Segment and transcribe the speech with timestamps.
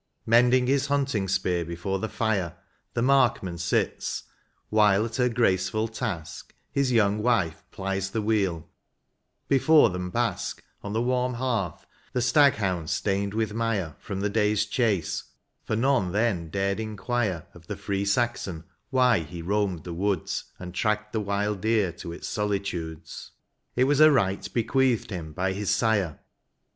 [0.25, 2.55] Mending his hunting spear before the fire
[2.95, 4.23] The markman sits,
[4.69, 8.67] while at her graceful task His young wife plies the wheel;
[9.47, 14.29] before them bask, On the warm hearth, the stag hounds, stained with mire From the
[14.31, 15.23] day's chase,
[15.63, 20.45] for none then dared inquire Of the free Saxon why he roamed the woods.
[20.57, 23.33] And tracked the wild deer to its solitudes,—
[23.75, 26.17] It was a right bequeathed him by his sire.